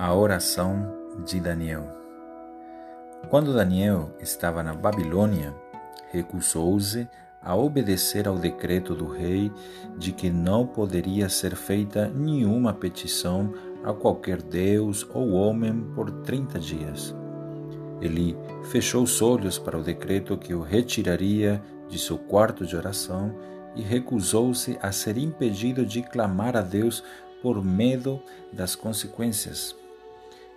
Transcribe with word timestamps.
A 0.00 0.14
oração 0.14 0.94
de 1.26 1.40
Daniel. 1.40 1.84
Quando 3.28 3.52
Daniel 3.52 4.14
estava 4.20 4.62
na 4.62 4.72
Babilônia, 4.72 5.52
recusou-se 6.12 7.08
a 7.42 7.56
obedecer 7.56 8.28
ao 8.28 8.38
decreto 8.38 8.94
do 8.94 9.08
rei 9.08 9.50
de 9.96 10.12
que 10.12 10.30
não 10.30 10.64
poderia 10.64 11.28
ser 11.28 11.56
feita 11.56 12.06
nenhuma 12.06 12.72
petição 12.72 13.52
a 13.82 13.92
qualquer 13.92 14.40
deus 14.40 15.04
ou 15.12 15.32
homem 15.32 15.80
por 15.96 16.08
trinta 16.22 16.60
dias. 16.60 17.12
Ele 18.00 18.36
fechou 18.70 19.02
os 19.02 19.20
olhos 19.20 19.58
para 19.58 19.76
o 19.76 19.82
decreto 19.82 20.38
que 20.38 20.54
o 20.54 20.62
retiraria 20.62 21.60
de 21.88 21.98
seu 21.98 22.16
quarto 22.16 22.64
de 22.64 22.76
oração 22.76 23.34
e 23.74 23.82
recusou-se 23.82 24.78
a 24.80 24.92
ser 24.92 25.18
impedido 25.18 25.84
de 25.84 26.02
clamar 26.02 26.56
a 26.56 26.62
Deus 26.62 27.02
por 27.42 27.64
medo 27.64 28.22
das 28.52 28.76
consequências. 28.76 29.74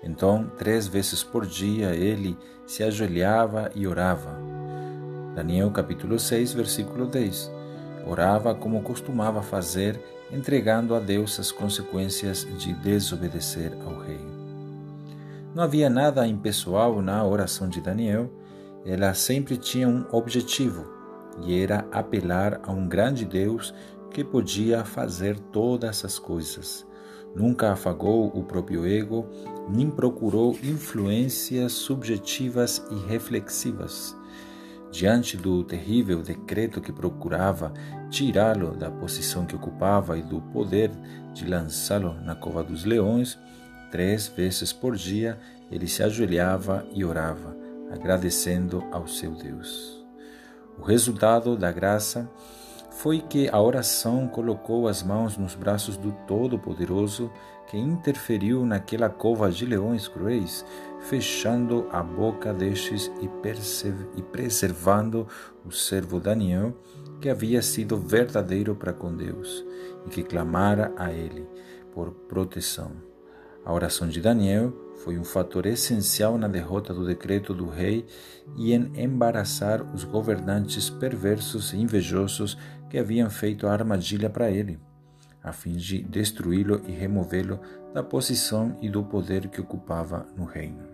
Então, 0.03 0.49
três 0.57 0.87
vezes 0.87 1.23
por 1.23 1.45
dia 1.45 1.95
ele 1.95 2.37
se 2.65 2.83
ajoelhava 2.83 3.69
e 3.75 3.85
orava. 3.85 4.39
Daniel 5.35 5.69
capítulo 5.71 6.17
6, 6.17 6.53
versículo 6.53 7.05
10. 7.05 7.51
Orava 8.07 8.55
como 8.55 8.81
costumava 8.81 9.41
fazer, 9.41 10.01
entregando 10.31 10.95
a 10.95 10.99
Deus 10.99 11.39
as 11.39 11.51
consequências 11.51 12.47
de 12.57 12.73
desobedecer 12.73 13.73
ao 13.85 13.99
rei. 13.99 14.19
Não 15.53 15.63
havia 15.63 15.89
nada 15.89 16.25
impessoal 16.25 17.01
na 17.01 17.23
oração 17.23 17.69
de 17.69 17.79
Daniel, 17.79 18.31
ela 18.85 19.13
sempre 19.13 19.57
tinha 19.57 19.87
um 19.87 20.05
objetivo, 20.11 20.85
e 21.43 21.61
era 21.61 21.85
apelar 21.91 22.59
a 22.63 22.71
um 22.71 22.87
grande 22.87 23.25
Deus 23.25 23.73
que 24.09 24.23
podia 24.23 24.83
fazer 24.83 25.37
todas 25.51 26.03
as 26.03 26.17
coisas 26.17 26.85
Nunca 27.35 27.71
afagou 27.71 28.27
o 28.27 28.43
próprio 28.43 28.85
ego, 28.85 29.25
nem 29.69 29.89
procurou 29.89 30.57
influências 30.63 31.71
subjetivas 31.71 32.85
e 32.91 33.09
reflexivas. 33.09 34.15
Diante 34.91 35.37
do 35.37 35.63
terrível 35.63 36.21
decreto 36.21 36.81
que 36.81 36.91
procurava 36.91 37.73
tirá-lo 38.09 38.75
da 38.75 38.91
posição 38.91 39.45
que 39.45 39.55
ocupava 39.55 40.17
e 40.17 40.21
do 40.21 40.41
poder 40.41 40.91
de 41.33 41.45
lançá-lo 41.45 42.13
na 42.25 42.35
cova 42.35 42.61
dos 42.61 42.83
leões, 42.83 43.39
três 43.89 44.27
vezes 44.27 44.73
por 44.73 44.97
dia 44.97 45.39
ele 45.71 45.87
se 45.87 46.03
ajoelhava 46.03 46.85
e 46.93 47.05
orava, 47.05 47.55
agradecendo 47.89 48.83
ao 48.91 49.07
seu 49.07 49.31
Deus. 49.31 50.05
O 50.77 50.83
resultado 50.83 51.55
da 51.55 51.71
graça 51.71 52.29
foi 52.91 53.19
que 53.19 53.49
a 53.49 53.59
oração 53.59 54.27
colocou 54.27 54.87
as 54.87 55.01
mãos 55.01 55.37
nos 55.37 55.55
braços 55.55 55.97
do 55.97 56.11
Todo-Poderoso 56.27 57.31
que 57.67 57.77
interferiu 57.77 58.65
naquela 58.65 59.09
cova 59.09 59.49
de 59.49 59.65
leões 59.65 60.07
cruéis, 60.07 60.65
fechando 60.99 61.87
a 61.89 62.03
boca 62.03 62.53
destes 62.53 63.09
e, 63.21 64.21
preservando 64.21 65.25
o 65.65 65.71
servo 65.71 66.19
Daniel, 66.19 66.75
que 67.21 67.29
havia 67.29 67.61
sido 67.61 67.97
verdadeiro 67.97 68.75
para 68.75 68.91
com 68.91 69.15
Deus 69.15 69.65
e 70.05 70.09
que 70.09 70.21
clamara 70.21 70.91
a 70.97 71.13
ele 71.13 71.47
por 71.93 72.11
proteção. 72.11 72.91
A 73.63 73.71
oração 73.71 74.07
de 74.09 74.19
Daniel 74.19 74.73
foi 75.03 75.17
um 75.17 75.23
fator 75.23 75.65
essencial 75.65 76.37
na 76.37 76.47
derrota 76.47 76.93
do 76.93 77.05
decreto 77.05 77.53
do 77.53 77.67
rei 77.67 78.05
e 78.55 78.73
em 78.73 78.91
embaraçar 78.95 79.81
os 79.93 80.03
governantes 80.03 80.89
perversos 80.89 81.73
e 81.73 81.77
invejosos 81.77 82.57
que 82.89 82.97
haviam 82.97 83.29
feito 83.29 83.67
a 83.67 83.73
armadilha 83.73 84.29
para 84.29 84.51
ele, 84.51 84.79
a 85.43 85.51
fim 85.51 85.73
de 85.73 86.03
destruí-lo 86.03 86.81
e 86.87 86.91
removê-lo 86.91 87.59
da 87.93 88.03
posição 88.03 88.77
e 88.81 88.89
do 88.89 89.03
poder 89.03 89.47
que 89.47 89.59
ocupava 89.59 90.27
no 90.37 90.45
reino. 90.45 90.90